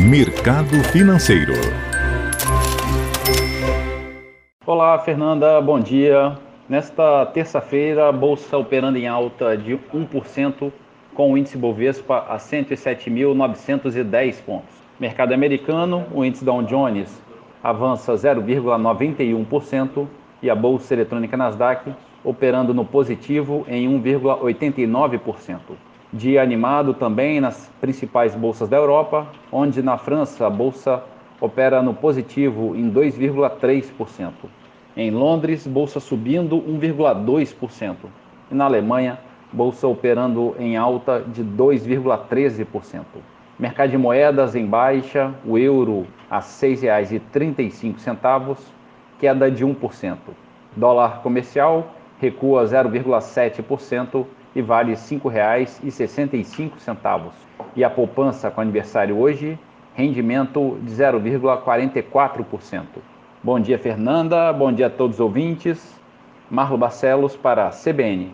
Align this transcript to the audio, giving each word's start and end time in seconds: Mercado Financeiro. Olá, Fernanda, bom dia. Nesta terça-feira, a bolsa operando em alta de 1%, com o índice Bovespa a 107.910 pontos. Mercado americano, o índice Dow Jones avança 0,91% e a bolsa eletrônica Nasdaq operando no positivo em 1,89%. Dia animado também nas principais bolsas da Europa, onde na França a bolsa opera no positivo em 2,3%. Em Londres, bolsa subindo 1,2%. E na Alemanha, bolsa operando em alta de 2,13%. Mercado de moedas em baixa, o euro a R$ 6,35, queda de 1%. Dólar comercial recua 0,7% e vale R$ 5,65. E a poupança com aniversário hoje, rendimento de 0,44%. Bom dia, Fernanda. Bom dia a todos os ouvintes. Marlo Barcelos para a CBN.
Mercado 0.00 0.76
Financeiro. 0.92 1.54
Olá, 4.64 4.96
Fernanda, 5.00 5.60
bom 5.60 5.80
dia. 5.80 6.38
Nesta 6.68 7.26
terça-feira, 7.26 8.08
a 8.08 8.12
bolsa 8.12 8.56
operando 8.56 8.96
em 8.96 9.08
alta 9.08 9.56
de 9.56 9.76
1%, 9.92 10.70
com 11.14 11.32
o 11.32 11.38
índice 11.38 11.58
Bovespa 11.58 12.24
a 12.28 12.36
107.910 12.36 14.40
pontos. 14.42 14.72
Mercado 15.00 15.34
americano, 15.34 16.06
o 16.14 16.24
índice 16.24 16.44
Dow 16.44 16.62
Jones 16.62 17.20
avança 17.60 18.14
0,91% 18.14 20.06
e 20.40 20.48
a 20.48 20.54
bolsa 20.54 20.94
eletrônica 20.94 21.36
Nasdaq 21.36 21.92
operando 22.22 22.72
no 22.72 22.84
positivo 22.84 23.66
em 23.68 23.88
1,89%. 24.00 25.58
Dia 26.10 26.42
animado 26.42 26.94
também 26.94 27.38
nas 27.38 27.70
principais 27.82 28.34
bolsas 28.34 28.66
da 28.66 28.78
Europa, 28.78 29.26
onde 29.52 29.82
na 29.82 29.98
França 29.98 30.46
a 30.46 30.50
bolsa 30.50 31.02
opera 31.38 31.82
no 31.82 31.92
positivo 31.92 32.74
em 32.74 32.90
2,3%. 32.90 34.32
Em 34.96 35.10
Londres, 35.10 35.66
bolsa 35.66 36.00
subindo 36.00 36.56
1,2%. 36.56 37.94
E 38.50 38.54
na 38.54 38.64
Alemanha, 38.64 39.18
bolsa 39.52 39.86
operando 39.86 40.56
em 40.58 40.78
alta 40.78 41.20
de 41.20 41.44
2,13%. 41.44 43.04
Mercado 43.58 43.90
de 43.90 43.98
moedas 43.98 44.54
em 44.54 44.64
baixa, 44.64 45.34
o 45.44 45.58
euro 45.58 46.06
a 46.30 46.38
R$ 46.38 46.44
6,35, 46.44 48.56
queda 49.18 49.50
de 49.50 49.62
1%. 49.62 50.16
Dólar 50.74 51.20
comercial 51.20 51.92
recua 52.18 52.64
0,7% 52.64 54.24
e 54.54 54.62
vale 54.62 54.92
R$ 54.92 54.98
5,65. 54.98 57.32
E 57.76 57.84
a 57.84 57.90
poupança 57.90 58.50
com 58.50 58.60
aniversário 58.60 59.18
hoje, 59.18 59.58
rendimento 59.94 60.78
de 60.82 60.92
0,44%. 60.92 62.84
Bom 63.42 63.58
dia, 63.60 63.78
Fernanda. 63.78 64.52
Bom 64.52 64.70
dia 64.72 64.88
a 64.88 64.90
todos 64.90 65.16
os 65.16 65.20
ouvintes. 65.20 65.98
Marlo 66.50 66.78
Barcelos 66.78 67.36
para 67.36 67.66
a 67.66 67.70
CBN. 67.70 68.32